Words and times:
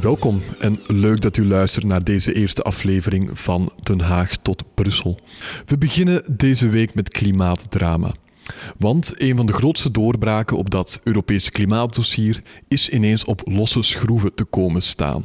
Welkom 0.00 0.40
en 0.58 0.80
leuk 0.86 1.20
dat 1.20 1.36
u 1.36 1.46
luistert 1.46 1.84
naar 1.84 2.04
deze 2.04 2.34
eerste 2.34 2.62
aflevering 2.62 3.38
van 3.38 3.72
Den 3.82 4.00
Haag 4.00 4.36
tot 4.36 4.62
Brussel. 4.74 5.18
We 5.66 5.78
beginnen 5.78 6.22
deze 6.36 6.68
week 6.68 6.94
met 6.94 7.08
klimaatdrama. 7.08 8.12
Want 8.78 9.14
een 9.16 9.36
van 9.36 9.46
de 9.46 9.52
grootste 9.52 9.90
doorbraken 9.90 10.56
op 10.56 10.70
dat 10.70 11.00
Europese 11.04 11.50
klimaatdossier 11.50 12.42
is 12.68 12.88
ineens 12.88 13.24
op 13.24 13.42
losse 13.44 13.82
schroeven 13.82 14.34
te 14.34 14.44
komen 14.44 14.82
staan. 14.82 15.24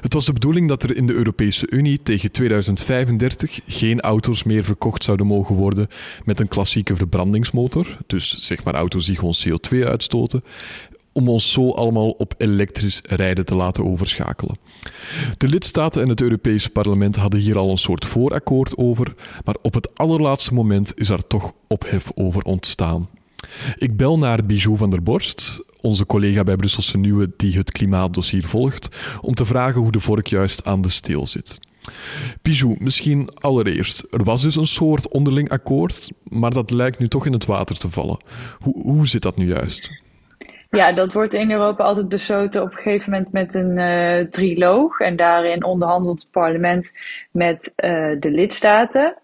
Het 0.00 0.12
was 0.12 0.26
de 0.26 0.32
bedoeling 0.32 0.68
dat 0.68 0.82
er 0.82 0.96
in 0.96 1.06
de 1.06 1.12
Europese 1.12 1.70
Unie 1.70 2.02
tegen 2.02 2.32
2035 2.32 3.60
geen 3.66 4.00
auto's 4.00 4.42
meer 4.42 4.64
verkocht 4.64 5.04
zouden 5.04 5.26
mogen 5.26 5.54
worden 5.54 5.88
met 6.24 6.40
een 6.40 6.48
klassieke 6.48 6.96
verbrandingsmotor, 6.96 7.98
dus 8.06 8.38
zeg 8.38 8.64
maar 8.64 8.74
auto's 8.74 9.06
die 9.06 9.16
gewoon 9.16 9.34
CO2 9.46 9.78
uitstoten, 9.86 10.42
om 11.12 11.28
ons 11.28 11.52
zo 11.52 11.70
allemaal 11.70 12.10
op 12.10 12.34
elektrisch 12.38 13.00
rijden 13.02 13.44
te 13.44 13.54
laten 13.54 13.84
overschakelen. 13.84 14.56
De 15.36 15.48
lidstaten 15.48 16.02
en 16.02 16.08
het 16.08 16.20
Europese 16.20 16.70
parlement 16.70 17.16
hadden 17.16 17.40
hier 17.40 17.58
al 17.58 17.70
een 17.70 17.78
soort 17.78 18.04
voorakkoord 18.04 18.76
over, 18.76 19.14
maar 19.44 19.56
op 19.62 19.74
het 19.74 19.98
allerlaatste 19.98 20.54
moment 20.54 20.92
is 20.94 21.08
daar 21.08 21.26
toch 21.26 21.52
ophef 21.68 22.10
over 22.14 22.42
ontstaan. 22.42 23.08
Ik 23.76 23.96
bel 23.96 24.18
naar 24.18 24.46
Bijou 24.46 24.76
van 24.76 24.90
der 24.90 25.02
Borst, 25.02 25.64
onze 25.80 26.06
collega 26.06 26.42
bij 26.42 26.56
Brusselse 26.56 26.98
Nieuwe 26.98 27.32
die 27.36 27.56
het 27.56 27.72
klimaatdossier 27.72 28.44
volgt, 28.44 28.88
om 29.20 29.34
te 29.34 29.44
vragen 29.44 29.80
hoe 29.80 29.92
de 29.92 30.00
vork 30.00 30.26
juist 30.26 30.64
aan 30.64 30.80
de 30.80 30.88
steel 30.88 31.26
zit. 31.26 31.58
Bijou, 32.42 32.76
misschien 32.78 33.28
allereerst. 33.34 34.06
Er 34.10 34.24
was 34.24 34.42
dus 34.42 34.56
een 34.56 34.66
soort 34.66 35.08
onderling 35.08 35.50
akkoord, 35.50 36.10
maar 36.28 36.50
dat 36.50 36.70
lijkt 36.70 36.98
nu 36.98 37.08
toch 37.08 37.26
in 37.26 37.32
het 37.32 37.44
water 37.44 37.78
te 37.78 37.90
vallen. 37.90 38.16
Hoe, 38.58 38.82
hoe 38.82 39.06
zit 39.06 39.22
dat 39.22 39.36
nu 39.36 39.46
juist? 39.46 40.02
Ja, 40.76 40.92
dat 40.92 41.12
wordt 41.12 41.34
in 41.34 41.50
Europa 41.50 41.84
altijd 41.84 42.08
besloten 42.08 42.62
op 42.62 42.70
een 42.70 42.76
gegeven 42.76 43.10
moment 43.10 43.32
met 43.32 43.54
een 43.54 43.78
uh, 43.78 44.26
triloog. 44.26 45.00
En 45.00 45.16
daarin 45.16 45.64
onderhandelt 45.64 46.20
het 46.20 46.30
parlement 46.30 46.92
met 47.30 47.72
uh, 47.76 48.20
de 48.20 48.30
lidstaten. 48.30 49.16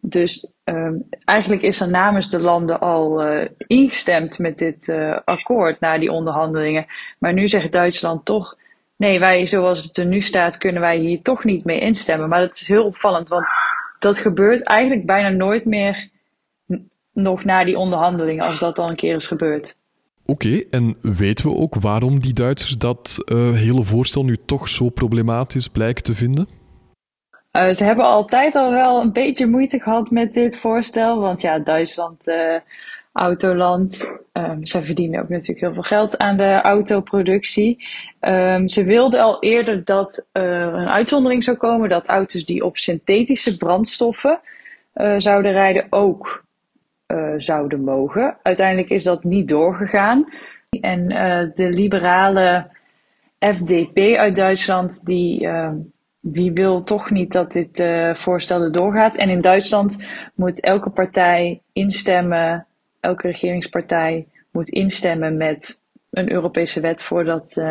Dus 0.00 0.52
um, 0.64 1.08
eigenlijk 1.24 1.62
is 1.62 1.80
er 1.80 1.88
namens 1.90 2.30
de 2.30 2.40
landen 2.40 2.80
al 2.80 3.26
uh, 3.26 3.48
ingestemd 3.66 4.38
met 4.38 4.58
dit 4.58 4.94
akkoord 5.24 5.80
na 5.80 5.98
die 5.98 6.12
onderhandelingen. 6.12 6.86
Maar 7.18 7.32
nu 7.32 7.48
zegt 7.48 7.72
Duitsland 7.72 8.24
toch: 8.24 8.56
nee, 8.96 9.18
wij 9.18 9.46
zoals 9.46 9.84
het 9.84 9.96
er 9.96 10.06
nu 10.06 10.20
staat, 10.20 10.58
kunnen 10.58 10.80
wij 10.80 10.96
hier 10.96 11.22
toch 11.22 11.44
niet 11.44 11.64
mee 11.64 11.80
instemmen. 11.80 12.28
Maar 12.28 12.40
dat 12.40 12.54
is 12.54 12.68
heel 12.68 12.84
opvallend, 12.84 13.28
want 13.28 13.46
dat 13.98 14.18
gebeurt 14.18 14.62
eigenlijk 14.62 15.06
bijna 15.06 15.28
nooit 15.28 15.64
meer 15.64 16.08
nog 17.12 17.44
na 17.44 17.64
die 17.64 17.78
onderhandelingen, 17.78 18.44
als 18.44 18.60
dat 18.60 18.78
al 18.78 18.88
een 18.88 18.96
keer 18.96 19.14
is 19.14 19.26
gebeurd. 19.26 19.78
Oké, 20.24 20.62
en 20.70 20.96
weten 21.00 21.44
we 21.44 21.56
ook 21.56 21.74
waarom 21.74 22.20
die 22.20 22.32
Duitsers 22.32 22.78
dat 22.78 23.24
uh, 23.32 23.52
hele 23.52 23.82
voorstel 23.82 24.24
nu 24.24 24.36
toch 24.46 24.68
zo 24.68 24.88
problematisch 24.88 25.68
blijken 25.68 26.02
te 26.02 26.14
vinden? 26.14 26.48
Uh, 27.52 27.72
ze 27.72 27.84
hebben 27.84 28.04
altijd 28.04 28.54
al 28.54 28.70
wel 28.70 29.00
een 29.00 29.12
beetje 29.12 29.46
moeite 29.46 29.80
gehad 29.80 30.10
met 30.10 30.34
dit 30.34 30.58
voorstel. 30.58 31.20
Want 31.20 31.40
ja, 31.40 31.58
Duitsland, 31.58 32.28
uh, 32.28 32.56
autoland, 33.12 34.10
um, 34.32 34.66
ze 34.66 34.82
verdienen 34.82 35.22
ook 35.22 35.28
natuurlijk 35.28 35.60
heel 35.60 35.72
veel 35.72 35.82
geld 35.82 36.18
aan 36.18 36.36
de 36.36 36.60
autoproductie. 36.60 37.84
Um, 38.20 38.68
ze 38.68 38.84
wilden 38.84 39.20
al 39.20 39.42
eerder 39.42 39.84
dat 39.84 40.28
er 40.32 40.74
een 40.74 40.88
uitzondering 40.88 41.44
zou 41.44 41.56
komen 41.56 41.88
dat 41.88 42.06
auto's 42.06 42.44
die 42.44 42.64
op 42.64 42.78
synthetische 42.78 43.56
brandstoffen 43.56 44.40
zouden 45.16 45.52
rijden 45.52 45.86
ook 45.90 46.44
uh, 47.10 47.34
zouden 47.36 47.84
mogen. 47.84 48.36
Uiteindelijk 48.42 48.90
is 48.90 49.02
dat 49.02 49.24
niet 49.24 49.48
doorgegaan. 49.48 50.28
En 50.80 51.12
uh, 51.12 51.54
de 51.54 51.68
liberale 51.68 52.66
FDP 53.38 53.98
uit 54.16 54.36
Duitsland, 54.36 55.06
die, 55.06 55.42
uh, 55.42 55.70
die 56.20 56.52
wil 56.52 56.82
toch 56.82 57.10
niet 57.10 57.32
dat 57.32 57.52
dit 57.52 57.84
voorstel 58.12 58.62
er 58.62 58.72
doorgaat. 58.72 59.16
En 59.16 59.28
in 59.28 59.40
Duitsland 59.40 59.96
moet 60.34 60.60
elke 60.60 60.90
partij 60.90 61.60
instemmen, 61.72 62.66
elke 63.00 63.26
regeringspartij 63.26 64.26
moet 64.50 64.68
instemmen 64.68 65.36
met 65.36 65.82
een 66.10 66.32
Europese 66.32 66.80
wet 66.80 67.02
voordat, 67.02 67.62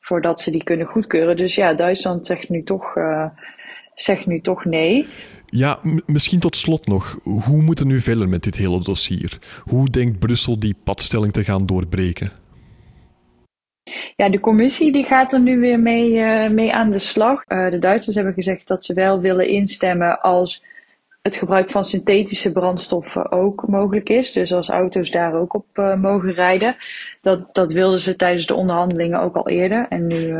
voordat 0.00 0.40
ze 0.40 0.50
die 0.50 0.64
kunnen 0.64 0.86
goedkeuren. 0.86 1.36
Dus 1.36 1.54
ja, 1.54 1.74
Duitsland 1.74 2.26
zegt 2.26 2.48
nu 2.48 2.60
toch, 2.60 2.94
zegt 3.94 4.26
nu 4.26 4.40
toch 4.40 4.64
nee. 4.64 5.06
Ja, 5.46 5.78
misschien 6.06 6.40
tot 6.40 6.56
slot 6.56 6.86
nog. 6.86 7.18
Hoe 7.22 7.62
moet 7.62 7.78
het 7.78 7.88
nu 7.88 8.00
verder 8.00 8.28
met 8.28 8.42
dit 8.42 8.56
hele 8.56 8.80
dossier? 8.80 9.38
Hoe 9.64 9.90
denkt 9.90 10.18
Brussel 10.18 10.58
die 10.58 10.76
padstelling 10.84 11.32
te 11.32 11.44
gaan 11.44 11.66
doorbreken? 11.66 12.30
Ja, 14.16 14.28
de 14.28 14.40
commissie 14.40 14.92
die 14.92 15.04
gaat 15.04 15.32
er 15.32 15.40
nu 15.40 15.58
weer 15.58 15.80
mee, 15.80 16.12
uh, 16.12 16.50
mee 16.50 16.72
aan 16.72 16.90
de 16.90 16.98
slag. 16.98 17.42
Uh, 17.48 17.70
de 17.70 17.78
Duitsers 17.78 18.16
hebben 18.16 18.34
gezegd 18.34 18.68
dat 18.68 18.84
ze 18.84 18.94
wel 18.94 19.20
willen 19.20 19.48
instemmen 19.48 20.20
als 20.20 20.64
het 21.22 21.36
gebruik 21.36 21.70
van 21.70 21.84
synthetische 21.84 22.52
brandstoffen 22.52 23.32
ook 23.32 23.68
mogelijk 23.68 24.08
is. 24.08 24.32
Dus 24.32 24.52
als 24.52 24.68
auto's 24.68 25.10
daar 25.10 25.34
ook 25.34 25.54
op 25.54 25.66
uh, 25.74 25.94
mogen 25.94 26.32
rijden. 26.32 26.76
Dat, 27.20 27.54
dat 27.54 27.72
wilden 27.72 28.00
ze 28.00 28.16
tijdens 28.16 28.46
de 28.46 28.54
onderhandelingen 28.54 29.20
ook 29.20 29.36
al 29.36 29.48
eerder. 29.48 29.86
En 29.88 30.06
nu 30.06 30.34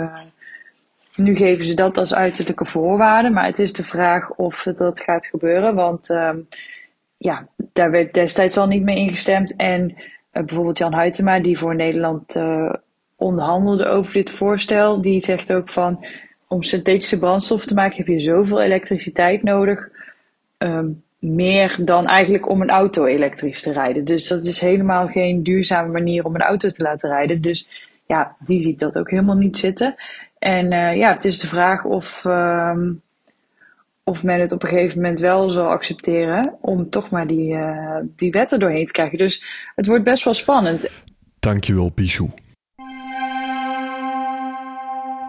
nu 1.17 1.37
geven 1.37 1.65
ze 1.65 1.75
dat 1.75 1.99
als 1.99 2.15
uiterlijke 2.15 2.65
voorwaarde, 2.65 3.31
maar 3.31 3.47
het 3.47 3.59
is 3.59 3.73
de 3.73 3.83
vraag 3.83 4.31
of 4.31 4.62
dat 4.77 5.00
gaat 5.00 5.27
gebeuren. 5.27 5.75
Want 5.75 6.11
uh, 6.11 6.31
ja, 7.17 7.47
daar 7.73 7.91
werd 7.91 8.15
destijds 8.15 8.56
al 8.56 8.67
niet 8.67 8.83
mee 8.83 8.97
ingestemd. 8.97 9.56
En 9.56 9.91
uh, 9.91 9.97
bijvoorbeeld 10.45 10.78
Jan 10.78 10.95
Huytema, 10.95 11.41
die 11.41 11.59
voor 11.59 11.75
Nederland 11.75 12.37
uh, 12.37 12.72
onderhandelde 13.17 13.84
over 13.84 14.12
dit 14.12 14.31
voorstel, 14.31 15.01
die 15.01 15.21
zegt 15.21 15.53
ook 15.53 15.69
van 15.69 16.05
om 16.49 16.62
synthetische 16.62 17.19
brandstof 17.19 17.65
te 17.65 17.75
maken 17.75 17.97
heb 17.97 18.06
je 18.06 18.21
zoveel 18.21 18.61
elektriciteit 18.61 19.43
nodig. 19.43 19.89
Um, 20.59 21.03
meer 21.19 21.77
dan 21.81 22.06
eigenlijk 22.06 22.49
om 22.49 22.61
een 22.61 22.71
auto 22.71 23.05
elektrisch 23.05 23.62
te 23.62 23.72
rijden. 23.72 24.05
Dus 24.05 24.28
dat 24.28 24.45
is 24.45 24.61
helemaal 24.61 25.06
geen 25.06 25.43
duurzame 25.43 25.93
manier 25.93 26.25
om 26.25 26.34
een 26.34 26.41
auto 26.41 26.69
te 26.69 26.83
laten 26.83 27.11
rijden. 27.11 27.41
Dus 27.41 27.91
ja, 28.12 28.37
die 28.39 28.61
ziet 28.61 28.78
dat 28.78 28.99
ook 28.99 29.11
helemaal 29.11 29.37
niet 29.37 29.56
zitten. 29.56 29.95
En 30.39 30.73
uh, 30.73 30.97
ja, 30.97 31.12
het 31.12 31.25
is 31.25 31.39
de 31.39 31.47
vraag 31.47 31.84
of, 31.84 32.25
uh, 32.25 32.78
of 34.05 34.23
men 34.23 34.41
het 34.41 34.53
op 34.53 34.62
een 34.62 34.69
gegeven 34.69 35.00
moment 35.00 35.21
wel 35.21 35.50
zal 35.50 35.69
accepteren 35.69 36.55
om 36.61 36.91
toch 36.91 37.11
maar 37.11 37.27
die, 37.27 37.55
uh, 37.55 37.97
die 38.17 38.31
wetten 38.31 38.59
doorheen 38.59 38.87
te 38.87 38.93
krijgen. 38.93 39.19
Dus 39.19 39.45
het 39.75 39.87
wordt 39.87 40.05
best 40.05 40.25
wel 40.25 40.34
spannend. 40.34 40.89
Dankjewel, 41.41 41.91
Pichou. 41.91 42.31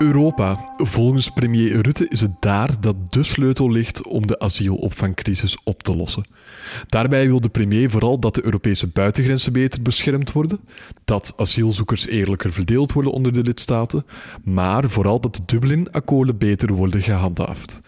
Europa. 0.03 0.73
Volgens 0.77 1.29
premier 1.29 1.81
Rutte 1.81 2.07
is 2.07 2.21
het 2.21 2.31
daar 2.39 2.69
dat 2.79 3.13
de 3.13 3.23
sleutel 3.23 3.71
ligt 3.71 4.01
om 4.07 4.27
de 4.27 4.39
asielopvangcrisis 4.39 5.57
op 5.63 5.83
te 5.83 5.95
lossen. 5.95 6.23
Daarbij 6.87 7.27
wil 7.27 7.41
de 7.41 7.49
premier 7.49 7.89
vooral 7.89 8.19
dat 8.19 8.35
de 8.35 8.43
Europese 8.45 8.87
buitengrenzen 8.87 9.53
beter 9.53 9.81
beschermd 9.81 10.31
worden, 10.31 10.59
dat 11.05 11.33
asielzoekers 11.37 12.07
eerlijker 12.07 12.53
verdeeld 12.53 12.91
worden 12.93 13.11
onder 13.11 13.33
de 13.33 13.43
lidstaten, 13.43 14.05
maar 14.43 14.89
vooral 14.89 15.19
dat 15.19 15.35
de 15.35 15.41
Dublin-akkoorden 15.45 16.37
beter 16.37 16.73
worden 16.73 17.01
gehandhaafd. 17.01 17.79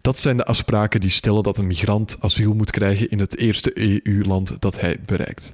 Dat 0.00 0.18
zijn 0.18 0.36
de 0.36 0.44
afspraken 0.44 1.00
die 1.00 1.10
stellen 1.10 1.42
dat 1.42 1.58
een 1.58 1.66
migrant 1.66 2.16
asiel 2.20 2.54
moet 2.54 2.70
krijgen 2.70 3.10
in 3.10 3.18
het 3.18 3.36
eerste 3.36 4.02
EU-land 4.04 4.56
dat 4.58 4.80
hij 4.80 4.98
bereikt. 5.06 5.52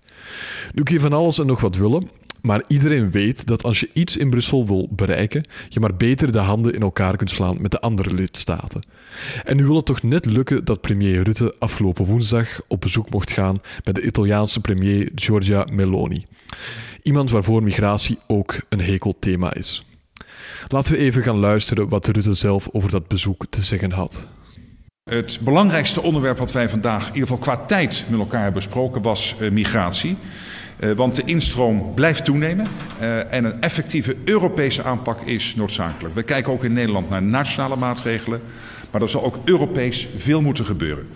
Nu 0.75 0.83
kun 0.83 0.95
je 0.95 1.01
van 1.01 1.13
alles 1.13 1.39
en 1.39 1.47
nog 1.47 1.61
wat 1.61 1.77
willen, 1.77 2.09
maar 2.41 2.63
iedereen 2.67 3.11
weet 3.11 3.47
dat 3.47 3.63
als 3.63 3.81
je 3.81 3.91
iets 3.93 4.17
in 4.17 4.31
Brussel 4.31 4.67
wil 4.67 4.89
bereiken, 4.91 5.45
je 5.69 5.81
maar 5.81 5.97
beter 5.97 6.33
de 6.33 6.39
handen 6.39 6.75
in 6.75 6.83
elkaar 6.83 7.17
kunt 7.17 7.31
slaan 7.31 7.57
met 7.61 7.71
de 7.71 7.81
andere 7.81 8.15
lidstaten. 8.15 8.83
En 9.45 9.57
nu 9.57 9.65
wil 9.65 9.77
het 9.77 9.87
toch 9.87 10.03
net 10.03 10.25
lukken 10.25 10.65
dat 10.65 10.81
premier 10.81 11.23
Rutte 11.23 11.55
afgelopen 11.59 12.05
woensdag 12.05 12.61
op 12.69 12.81
bezoek 12.81 13.11
mocht 13.11 13.31
gaan 13.31 13.61
bij 13.85 13.93
de 13.93 14.03
Italiaanse 14.03 14.61
premier 14.61 15.11
Giorgia 15.15 15.67
Meloni. 15.73 16.27
Iemand 17.03 17.31
waarvoor 17.31 17.63
migratie 17.63 18.19
ook 18.27 18.57
een 18.69 18.81
hekelthema 18.81 19.55
is. 19.55 19.83
Laten 20.69 20.93
we 20.93 20.99
even 20.99 21.23
gaan 21.23 21.39
luisteren 21.39 21.89
wat 21.89 22.07
Rutte 22.07 22.35
zelf 22.35 22.69
over 22.73 22.91
dat 22.91 23.09
bezoek 23.09 23.47
te 23.51 23.63
zeggen 23.63 23.93
had. 23.93 24.27
Het 25.11 25.39
belangrijkste 25.43 26.03
onderwerp 26.03 26.39
wat 26.39 26.53
wij 26.53 26.69
vandaag, 26.69 27.01
in 27.01 27.15
ieder 27.15 27.29
geval 27.29 27.39
qua 27.39 27.57
tijd, 27.57 28.05
met 28.09 28.19
elkaar 28.19 28.53
besproken 28.53 29.03
was 29.03 29.35
uh, 29.41 29.51
migratie. 29.51 30.17
Uh, 30.81 30.93
want 30.93 31.15
de 31.15 31.23
instroom 31.25 31.95
blijft 31.95 32.25
toenemen 32.25 32.67
uh, 33.01 33.33
en 33.33 33.45
een 33.45 33.61
effectieve 33.61 34.17
Europese 34.25 34.83
aanpak 34.83 35.21
is 35.21 35.55
noodzakelijk. 35.55 36.15
We 36.15 36.23
kijken 36.23 36.53
ook 36.53 36.65
in 36.65 36.73
Nederland 36.73 37.11
naar 37.11 37.23
nationale 37.23 37.77
maatregelen, 37.77 38.41
maar 38.91 39.03
er 39.03 39.09
zal 39.09 39.25
ook 39.25 39.39
Europees 39.45 40.09
veel 40.17 40.43
moeten 40.43 40.65
gebeuren. 40.65 41.07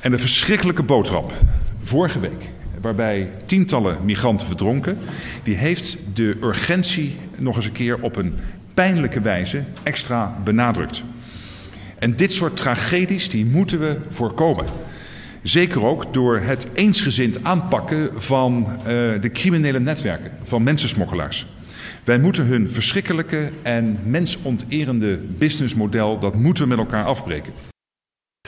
En 0.00 0.10
de 0.10 0.18
verschrikkelijke 0.18 0.82
boodschap 0.82 1.32
vorige 1.82 2.20
week, 2.20 2.48
waarbij 2.80 3.30
tientallen 3.44 3.96
migranten 4.04 4.46
verdronken, 4.46 4.98
die 5.42 5.56
heeft 5.56 5.96
de 6.14 6.36
urgentie 6.42 7.16
nog 7.36 7.56
eens 7.56 7.64
een 7.64 7.72
keer 7.72 8.02
op 8.02 8.16
een 8.16 8.34
pijnlijke 8.74 9.20
wijze 9.20 9.62
extra 9.82 10.36
benadrukt. 10.44 11.02
En 11.98 12.16
dit 12.16 12.32
soort 12.32 12.56
tragedies 12.56 13.28
die 13.28 13.46
moeten 13.46 13.78
we 13.78 13.96
voorkomen. 14.08 14.64
Zeker 15.46 15.84
ook 15.84 16.14
door 16.14 16.38
het 16.38 16.68
eensgezind 16.74 17.44
aanpakken 17.44 18.22
van 18.22 18.66
uh, 18.78 18.84
de 19.20 19.30
criminele 19.32 19.80
netwerken, 19.80 20.30
van 20.42 20.62
mensensmokkelaars. 20.62 21.46
Wij 22.04 22.18
moeten 22.18 22.46
hun 22.46 22.70
verschrikkelijke 22.70 23.50
en 23.62 23.98
mensonterende 24.04 25.18
businessmodel, 25.38 26.18
dat 26.18 26.34
moeten 26.34 26.62
we 26.62 26.68
met 26.68 26.78
elkaar 26.78 27.04
afbreken. 27.04 27.52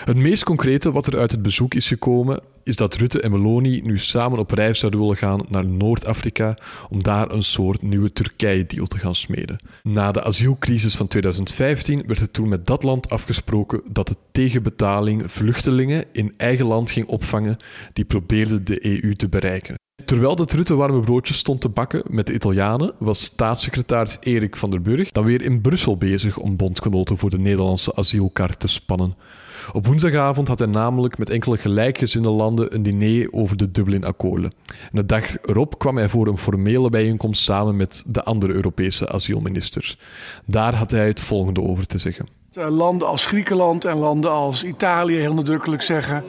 Het 0.04 0.16
meest 0.16 0.44
concrete 0.44 0.92
wat 0.92 1.06
er 1.06 1.18
uit 1.18 1.30
het 1.30 1.42
bezoek 1.42 1.74
is 1.74 1.88
gekomen, 1.88 2.40
is 2.64 2.76
dat 2.76 2.94
Rutte 2.94 3.20
en 3.20 3.30
Meloni 3.30 3.80
nu 3.80 3.98
samen 3.98 4.38
op 4.38 4.50
reis 4.50 4.78
zouden 4.78 5.00
willen 5.00 5.16
gaan 5.16 5.46
naar 5.48 5.66
Noord-Afrika 5.66 6.58
om 6.90 7.02
daar 7.02 7.30
een 7.30 7.42
soort 7.42 7.82
nieuwe 7.82 8.12
Turkije-deal 8.12 8.86
te 8.86 8.98
gaan 8.98 9.14
smeden. 9.14 9.58
Na 9.82 10.12
de 10.12 10.22
asielcrisis 10.22 10.96
van 10.96 11.06
2015 11.06 12.02
werd 12.06 12.20
het 12.20 12.32
toen 12.32 12.48
met 12.48 12.66
dat 12.66 12.82
land 12.82 13.10
afgesproken 13.10 13.82
dat 13.90 14.08
de 14.08 14.16
tegenbetaling 14.32 15.32
vluchtelingen 15.32 16.04
in 16.12 16.34
eigen 16.36 16.66
land 16.66 16.90
ging 16.90 17.06
opvangen 17.06 17.56
die 17.92 18.04
probeerden 18.04 18.64
de 18.64 19.02
EU 19.02 19.14
te 19.14 19.28
bereiken. 19.28 19.76
Terwijl 20.04 20.36
de 20.36 20.46
Rutte 20.54 20.74
warme 20.74 21.00
broodjes 21.00 21.38
stond 21.38 21.60
te 21.60 21.68
bakken 21.68 22.02
met 22.10 22.26
de 22.26 22.34
Italianen, 22.34 22.94
was 22.98 23.22
staatssecretaris 23.22 24.18
Erik 24.20 24.56
van 24.56 24.70
der 24.70 24.82
Burg 24.82 25.10
dan 25.10 25.24
weer 25.24 25.42
in 25.42 25.60
Brussel 25.60 25.96
bezig 25.96 26.36
om 26.36 26.56
bondgenoten 26.56 27.18
voor 27.18 27.30
de 27.30 27.38
Nederlandse 27.38 27.94
asielkaart 27.94 28.60
te 28.60 28.68
spannen. 28.68 29.16
Op 29.72 29.86
woensdagavond 29.86 30.48
had 30.48 30.58
hij 30.58 30.68
namelijk 30.68 31.18
met 31.18 31.30
enkele 31.30 31.56
gelijkgezinde 31.56 32.30
landen 32.30 32.74
een 32.74 32.82
diner 32.82 33.32
over 33.32 33.56
de 33.56 33.70
Dublin-akkoorden. 33.70 34.50
En 34.66 34.88
de 34.90 35.06
dag 35.06 35.24
erop 35.42 35.78
kwam 35.78 35.96
hij 35.96 36.08
voor 36.08 36.26
een 36.26 36.38
formele 36.38 36.90
bijeenkomst 36.90 37.42
samen 37.42 37.76
met 37.76 38.04
de 38.06 38.22
andere 38.22 38.52
Europese 38.52 39.08
asielministers. 39.08 39.98
Daar 40.44 40.74
had 40.74 40.90
hij 40.90 41.06
het 41.06 41.20
volgende 41.20 41.62
over 41.62 41.86
te 41.86 41.98
zeggen. 41.98 42.26
Eh, 42.52 42.68
landen 42.68 43.08
als 43.08 43.26
Griekenland 43.26 43.84
en 43.84 43.96
landen 43.96 44.30
als 44.30 44.64
Italië 44.64 45.16
heel 45.16 45.34
nadrukkelijk 45.34 45.82
zeggen... 45.82 46.24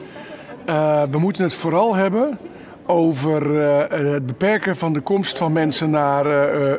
Uh, 0.68 1.02
we 1.10 1.18
moeten 1.18 1.44
het 1.44 1.54
vooral 1.54 1.94
hebben 1.94 2.38
over 2.86 3.46
uh, 3.46 3.78
het 3.88 4.26
beperken 4.26 4.76
van 4.76 4.92
de 4.92 5.00
komst 5.00 5.38
van 5.38 5.52
mensen 5.52 5.90
naar 5.90 6.26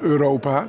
Europa. 0.01 0.67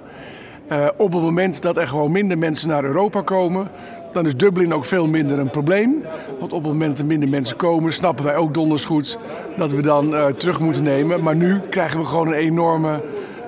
op 0.96 1.12
het 1.12 1.22
moment 1.22 1.62
dat 1.62 1.76
er 1.76 1.88
gewoon 1.88 2.12
minder 2.12 2.38
mensen 2.38 2.68
naar 2.68 2.84
Europa 2.84 3.20
komen, 3.20 3.70
dan 4.12 4.26
is 4.26 4.36
Dublin 4.36 4.74
ook 4.74 4.84
veel 4.84 5.06
minder 5.06 5.38
een 5.38 5.50
probleem. 5.50 6.04
Want 6.40 6.52
op 6.52 6.62
het 6.62 6.72
moment 6.72 6.90
dat 6.90 6.98
er 6.98 7.06
minder 7.06 7.28
mensen 7.28 7.56
komen, 7.56 7.92
snappen 7.92 8.24
wij 8.24 8.36
ook 8.36 8.54
donders 8.54 8.84
goed 8.84 9.18
dat 9.56 9.72
we 9.72 9.82
dan 9.82 10.12
uh, 10.12 10.26
terug 10.26 10.60
moeten 10.60 10.82
nemen. 10.82 11.22
Maar 11.22 11.36
nu 11.36 11.60
krijgen 11.60 12.00
we 12.00 12.06
gewoon 12.06 12.26
een 12.26 12.34
enorme 12.34 13.02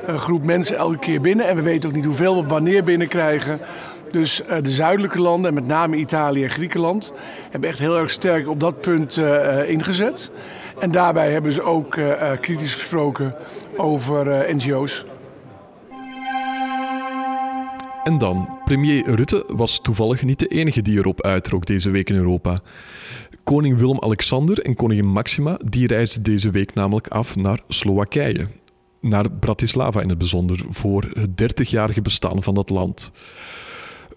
uh, 0.08 0.14
groep 0.14 0.44
mensen 0.44 0.76
elke 0.76 0.98
keer 0.98 1.20
binnen. 1.20 1.46
En 1.46 1.56
we 1.56 1.62
weten 1.62 1.88
ook 1.88 1.94
niet 1.94 2.04
hoeveel 2.04 2.42
we 2.42 2.48
wanneer 2.48 2.84
binnenkrijgen. 2.84 3.60
Dus 4.10 4.42
uh, 4.42 4.56
de 4.62 4.70
zuidelijke 4.70 5.20
landen, 5.20 5.48
en 5.48 5.54
met 5.54 5.66
name 5.66 5.96
Italië 5.96 6.44
en 6.44 6.50
Griekenland, 6.50 7.12
hebben 7.50 7.70
echt 7.70 7.78
heel 7.78 7.98
erg 7.98 8.10
sterk 8.10 8.48
op 8.48 8.60
dat 8.60 8.80
punt 8.80 9.20
ingezet. 9.66 10.30
En 10.78 10.90
daarbij 10.90 11.32
hebben 11.32 11.52
ze 11.52 11.62
ook 11.62 11.98
kritisch 12.40 12.74
gesproken 12.74 13.34
over 13.76 14.54
NGO's. 14.54 15.04
En 18.04 18.18
dan, 18.18 18.48
premier 18.64 19.14
Rutte 19.14 19.44
was 19.48 19.80
toevallig 19.80 20.22
niet 20.22 20.38
de 20.38 20.46
enige 20.46 20.82
die 20.82 20.98
erop 20.98 21.22
uittrok 21.22 21.66
deze 21.66 21.90
week 21.90 22.10
in 22.10 22.16
Europa. 22.16 22.60
Koning 23.44 23.78
Willem-Alexander 23.78 24.58
en 24.62 24.76
koningin 24.76 25.06
Maxima 25.06 25.58
die 25.64 25.86
reisden 25.86 26.22
deze 26.22 26.50
week 26.50 26.74
namelijk 26.74 27.08
af 27.08 27.36
naar 27.36 27.60
Slowakije. 27.68 28.46
Naar 29.00 29.30
Bratislava 29.30 30.00
in 30.00 30.08
het 30.08 30.18
bijzonder, 30.18 30.64
voor 30.68 31.10
het 31.12 31.62
30-jarige 31.62 32.02
bestaan 32.02 32.42
van 32.42 32.54
dat 32.54 32.70
land. 32.70 33.10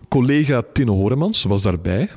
Collega 0.07 0.63
Tinne 0.74 0.92
Horemans 0.92 1.44
was 1.44 1.62
daarbij. 1.62 2.10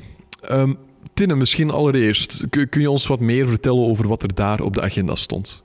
Um, 0.51 0.77
Tinne, 1.13 1.35
misschien 1.35 1.71
allereerst, 1.71 2.45
kun 2.49 2.81
je 2.81 2.91
ons 2.91 3.07
wat 3.07 3.19
meer 3.19 3.47
vertellen 3.47 3.83
over 3.83 4.07
wat 4.07 4.23
er 4.23 4.35
daar 4.35 4.61
op 4.61 4.73
de 4.73 4.81
agenda 4.81 5.15
stond? 5.15 5.63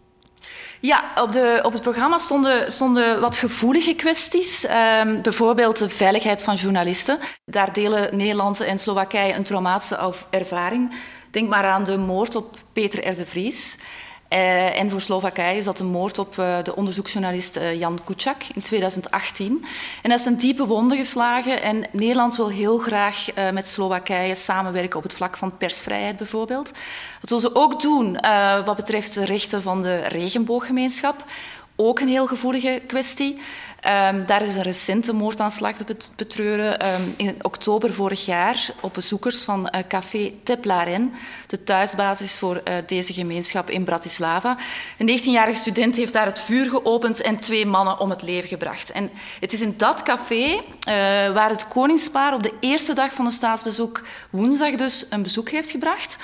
Ja, 0.80 1.04
op, 1.14 1.32
de, 1.32 1.60
op 1.62 1.72
het 1.72 1.82
programma 1.82 2.18
stonden, 2.18 2.72
stonden 2.72 3.20
wat 3.20 3.36
gevoelige 3.36 3.94
kwesties. 3.94 4.66
Um, 5.04 5.22
bijvoorbeeld 5.22 5.78
de 5.78 5.88
veiligheid 5.88 6.42
van 6.42 6.54
journalisten. 6.54 7.18
Daar 7.44 7.72
delen 7.72 8.16
Nederland 8.16 8.60
en 8.60 8.78
Slowakije 8.78 9.34
een 9.34 9.42
traumatische 9.42 10.12
ervaring. 10.30 10.94
Denk 11.30 11.48
maar 11.48 11.64
aan 11.64 11.84
de 11.84 11.96
moord 11.96 12.34
op 12.34 12.56
Peter 12.72 13.08
R. 13.08 13.16
de 13.16 13.26
Vries. 13.26 13.78
Uh, 14.30 14.80
en 14.80 14.90
voor 14.90 15.00
Slowakije 15.00 15.56
is 15.56 15.64
dat 15.64 15.76
de 15.76 15.84
moord 15.84 16.18
op 16.18 16.36
uh, 16.36 16.62
de 16.62 16.76
onderzoeksjournalist 16.76 17.56
uh, 17.56 17.78
Jan 17.78 18.00
Kuciak 18.04 18.42
in 18.54 18.62
2018. 18.62 19.64
En 20.02 20.10
dat 20.10 20.20
is 20.20 20.26
een 20.26 20.36
diepe 20.36 20.66
wonde 20.66 20.96
geslagen. 20.96 21.62
En 21.62 21.84
Nederland 21.92 22.36
wil 22.36 22.48
heel 22.48 22.78
graag 22.78 23.26
met 23.52 23.66
Slowakije 23.66 24.34
samenwerken 24.34 24.98
op 24.98 25.02
het 25.02 25.14
vlak 25.14 25.36
van 25.36 25.56
persvrijheid 25.56 26.16
bijvoorbeeld. 26.16 26.72
Dat 27.20 27.30
wil 27.30 27.40
ze 27.40 27.54
ook 27.54 27.82
doen 27.82 28.18
wat 28.64 28.76
betreft 28.76 29.14
de 29.14 29.24
rechten 29.24 29.62
van 29.62 29.82
de 29.82 29.96
regenbooggemeenschap. 29.96 31.24
Ook 31.76 32.00
een 32.00 32.08
heel 32.08 32.26
gevoelige 32.26 32.82
kwestie. 32.86 33.38
Um, 33.86 34.26
daar 34.26 34.42
is 34.42 34.54
een 34.54 34.62
recente 34.62 35.12
moordaanslag 35.12 35.76
te 35.76 35.96
betreuren. 36.16 36.94
Um, 36.94 37.14
in 37.16 37.36
oktober 37.42 37.94
vorig 37.94 38.24
jaar 38.24 38.68
op 38.80 38.94
bezoekers 38.94 39.44
van 39.44 39.68
uh, 39.74 39.80
Café 39.88 40.32
Teplaren, 40.42 41.12
de 41.46 41.64
thuisbasis 41.64 42.36
voor 42.36 42.54
uh, 42.68 42.74
deze 42.86 43.12
gemeenschap 43.12 43.70
in 43.70 43.84
Bratislava. 43.84 44.56
Een 44.98 45.18
19-jarige 45.18 45.58
student 45.58 45.96
heeft 45.96 46.12
daar 46.12 46.26
het 46.26 46.40
vuur 46.40 46.68
geopend 46.68 47.20
en 47.20 47.36
twee 47.36 47.66
mannen 47.66 48.00
om 48.00 48.10
het 48.10 48.22
leven 48.22 48.48
gebracht. 48.48 48.90
En 48.90 49.10
het 49.40 49.52
is 49.52 49.60
in 49.60 49.74
dat 49.76 50.02
café 50.02 50.44
uh, 50.54 50.62
waar 51.32 51.50
het 51.50 51.68
koningspaar 51.68 52.34
op 52.34 52.42
de 52.42 52.52
eerste 52.60 52.92
dag 52.92 53.12
van 53.12 53.24
het 53.24 53.34
staatsbezoek, 53.34 54.02
woensdag 54.30 54.74
dus, 54.74 55.06
een 55.10 55.22
bezoek 55.22 55.48
heeft 55.48 55.70
gebracht. 55.70 56.18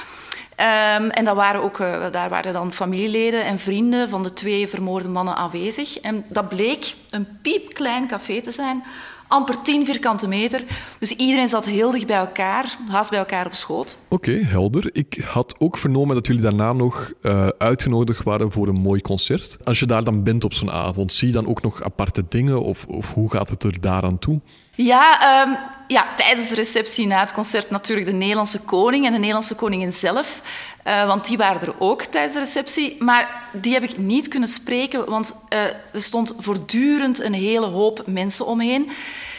Um, 0.56 1.10
en 1.10 1.24
dat 1.24 1.36
waren 1.36 1.62
ook, 1.62 1.78
uh, 1.78 2.06
daar 2.10 2.28
waren 2.28 2.52
dan 2.52 2.72
familieleden 2.72 3.44
en 3.44 3.58
vrienden 3.58 4.08
van 4.08 4.22
de 4.22 4.32
twee 4.32 4.68
vermoorde 4.68 5.08
mannen 5.08 5.36
aanwezig. 5.36 6.00
En 6.00 6.24
dat 6.28 6.48
bleek 6.48 6.94
een 7.10 7.26
piepklein 7.42 8.06
café 8.06 8.40
te 8.40 8.50
zijn, 8.50 8.84
amper 9.28 9.62
10 9.62 9.86
vierkante 9.86 10.28
meter. 10.28 10.64
Dus 10.98 11.16
iedereen 11.16 11.48
zat 11.48 11.64
heel 11.64 11.90
dicht 11.90 12.06
bij 12.06 12.16
elkaar, 12.16 12.78
haast 12.88 13.10
bij 13.10 13.18
elkaar 13.18 13.46
op 13.46 13.54
schoot. 13.54 13.98
Oké, 14.08 14.32
helder. 14.32 14.90
Ik 14.92 15.22
had 15.24 15.54
ook 15.58 15.76
vernomen 15.76 16.14
dat 16.14 16.26
jullie 16.26 16.42
daarna 16.42 16.72
nog 16.72 17.12
uh, 17.22 17.48
uitgenodigd 17.58 18.22
waren 18.22 18.52
voor 18.52 18.68
een 18.68 18.80
mooi 18.80 19.00
concert. 19.00 19.58
Als 19.64 19.78
je 19.78 19.86
daar 19.86 20.04
dan 20.04 20.22
bent 20.22 20.44
op 20.44 20.52
zo'n 20.52 20.70
avond, 20.70 21.12
zie 21.12 21.26
je 21.26 21.34
dan 21.34 21.46
ook 21.46 21.62
nog 21.62 21.82
aparte 21.82 22.24
dingen 22.28 22.62
of, 22.62 22.86
of 22.86 23.14
hoe 23.14 23.30
gaat 23.30 23.48
het 23.48 23.62
er 23.62 23.80
daaraan 23.80 24.18
toe? 24.18 24.40
Ja, 24.74 25.42
um, 25.42 25.58
ja, 25.86 26.06
tijdens 26.16 26.48
de 26.48 26.54
receptie 26.54 27.06
na 27.06 27.20
het 27.20 27.32
concert 27.32 27.70
natuurlijk 27.70 28.06
de 28.06 28.12
Nederlandse 28.12 28.60
koning 28.60 29.06
en 29.06 29.12
de 29.12 29.18
Nederlandse 29.18 29.54
koningin 29.54 29.92
zelf. 29.92 30.42
Uh, 30.86 31.06
want 31.06 31.26
die 31.26 31.36
waren 31.36 31.60
er 31.60 31.74
ook 31.78 32.02
tijdens 32.02 32.32
de 32.32 32.38
receptie. 32.38 33.02
Maar 33.02 33.48
die 33.52 33.72
heb 33.72 33.82
ik 33.82 33.98
niet 33.98 34.28
kunnen 34.28 34.48
spreken, 34.48 35.10
want 35.10 35.34
uh, 35.52 35.64
er 35.92 36.02
stond 36.02 36.34
voortdurend 36.38 37.20
een 37.20 37.32
hele 37.32 37.66
hoop 37.66 38.02
mensen 38.06 38.46
omheen. 38.46 38.90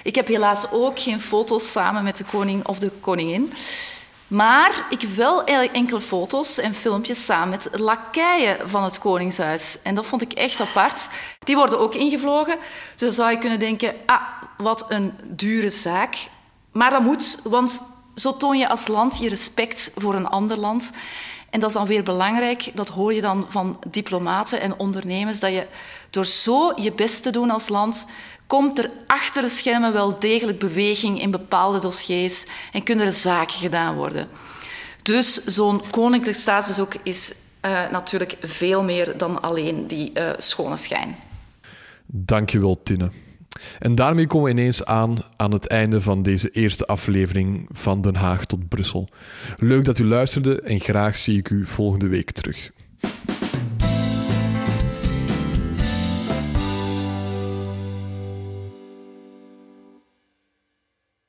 Ik 0.03 0.15
heb 0.15 0.27
helaas 0.27 0.71
ook 0.71 0.99
geen 0.99 1.21
foto's 1.21 1.71
samen 1.71 2.03
met 2.03 2.17
de 2.17 2.23
koning 2.23 2.67
of 2.67 2.79
de 2.79 2.91
koningin. 2.99 3.53
Maar 4.27 4.85
ik 4.89 5.01
heb 5.01 5.15
wel 5.15 5.43
enkele 5.43 6.01
foto's 6.01 6.59
en 6.59 6.73
filmpjes 6.73 7.25
samen 7.25 7.49
met 7.49 7.69
lakeien 7.71 8.69
van 8.69 8.83
het 8.83 8.99
Koningshuis. 8.99 9.77
En 9.83 9.95
dat 9.95 10.05
vond 10.05 10.21
ik 10.21 10.33
echt 10.33 10.61
apart. 10.61 11.09
Die 11.43 11.55
worden 11.55 11.79
ook 11.79 11.95
ingevlogen. 11.95 12.57
Dus 12.91 12.99
dan 13.01 13.11
zou 13.11 13.31
je 13.31 13.37
kunnen 13.37 13.59
denken, 13.59 13.93
ah, 14.05 14.21
wat 14.57 14.85
een 14.87 15.13
dure 15.23 15.69
zaak. 15.69 16.29
Maar 16.71 16.89
dat 16.89 17.01
moet, 17.01 17.39
want 17.43 17.81
zo 18.15 18.37
toon 18.37 18.57
je 18.57 18.69
als 18.69 18.87
land 18.87 19.17
je 19.17 19.29
respect 19.29 19.91
voor 19.95 20.15
een 20.15 20.27
ander 20.27 20.57
land. 20.57 20.91
En 21.49 21.59
dat 21.59 21.69
is 21.69 21.75
dan 21.75 21.87
weer 21.87 22.03
belangrijk, 22.03 22.71
dat 22.73 22.89
hoor 22.89 23.13
je 23.13 23.21
dan 23.21 23.45
van 23.49 23.79
diplomaten 23.87 24.61
en 24.61 24.79
ondernemers, 24.79 25.39
dat 25.39 25.51
je 25.51 25.67
door 26.09 26.25
zo 26.25 26.73
je 26.75 26.91
best 26.91 27.23
te 27.23 27.31
doen 27.31 27.49
als 27.49 27.69
land, 27.69 28.05
komt 28.47 28.77
er 28.77 28.91
achter 29.07 29.41
de 29.41 29.49
schermen 29.49 29.93
wel 29.93 30.19
degelijk 30.19 30.59
beweging 30.59 31.21
in 31.21 31.31
bepaalde 31.31 31.79
dossiers 31.79 32.45
en 32.71 32.83
kunnen 32.83 33.05
er 33.05 33.13
zaken 33.13 33.57
gedaan 33.57 33.95
worden. 33.95 34.27
Dus 35.01 35.45
zo'n 35.45 35.81
koninklijk 35.89 36.37
staatsbezoek 36.37 36.93
is 37.03 37.33
uh, 37.65 37.89
natuurlijk 37.91 38.37
veel 38.41 38.83
meer 38.83 39.17
dan 39.17 39.41
alleen 39.41 39.87
die 39.87 40.11
uh, 40.13 40.29
schone 40.37 40.77
schijn. 40.77 41.15
Dankjewel, 42.05 42.83
Tine. 42.83 43.11
En 43.79 43.95
daarmee 43.95 44.27
komen 44.27 44.53
we 44.53 44.59
ineens 44.59 44.85
aan 44.85 45.17
aan 45.35 45.51
het 45.51 45.67
einde 45.67 46.01
van 46.01 46.23
deze 46.23 46.49
eerste 46.49 46.85
aflevering 46.85 47.69
van 47.71 48.01
Den 48.01 48.15
Haag 48.15 48.45
tot 48.45 48.67
Brussel. 48.67 49.09
Leuk 49.57 49.85
dat 49.85 49.99
u 49.99 50.05
luisterde 50.05 50.61
en 50.61 50.79
graag 50.79 51.17
zie 51.17 51.37
ik 51.37 51.49
u 51.49 51.65
volgende 51.65 52.07
week 52.07 52.31
terug. 52.31 52.69